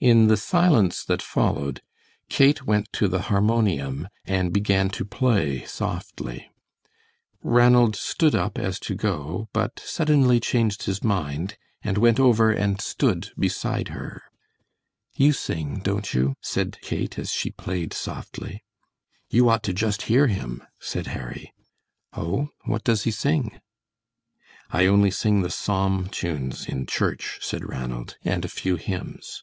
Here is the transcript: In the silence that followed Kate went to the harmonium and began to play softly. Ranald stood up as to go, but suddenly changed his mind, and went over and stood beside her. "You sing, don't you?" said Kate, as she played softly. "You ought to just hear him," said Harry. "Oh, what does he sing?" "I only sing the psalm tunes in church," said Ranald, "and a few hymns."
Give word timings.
In 0.00 0.26
the 0.26 0.36
silence 0.36 1.02
that 1.02 1.22
followed 1.22 1.80
Kate 2.28 2.66
went 2.66 2.92
to 2.92 3.08
the 3.08 3.22
harmonium 3.32 4.08
and 4.26 4.52
began 4.52 4.90
to 4.90 5.02
play 5.06 5.64
softly. 5.64 6.50
Ranald 7.42 7.96
stood 7.96 8.34
up 8.34 8.58
as 8.58 8.78
to 8.80 8.94
go, 8.94 9.48
but 9.54 9.80
suddenly 9.80 10.40
changed 10.40 10.82
his 10.82 11.02
mind, 11.02 11.56
and 11.82 11.96
went 11.96 12.20
over 12.20 12.52
and 12.52 12.82
stood 12.82 13.30
beside 13.38 13.88
her. 13.96 14.20
"You 15.14 15.32
sing, 15.32 15.78
don't 15.82 16.12
you?" 16.12 16.34
said 16.42 16.76
Kate, 16.82 17.18
as 17.18 17.32
she 17.32 17.48
played 17.50 17.94
softly. 17.94 18.62
"You 19.30 19.48
ought 19.48 19.62
to 19.62 19.72
just 19.72 20.02
hear 20.02 20.26
him," 20.26 20.62
said 20.78 21.06
Harry. 21.16 21.54
"Oh, 22.12 22.50
what 22.66 22.84
does 22.84 23.04
he 23.04 23.10
sing?" 23.10 23.58
"I 24.70 24.84
only 24.84 25.10
sing 25.10 25.40
the 25.40 25.48
psalm 25.48 26.10
tunes 26.10 26.66
in 26.68 26.84
church," 26.84 27.38
said 27.40 27.64
Ranald, 27.66 28.18
"and 28.22 28.44
a 28.44 28.48
few 28.48 28.76
hymns." 28.76 29.42